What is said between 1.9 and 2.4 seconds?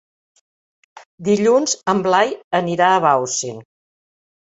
en Blai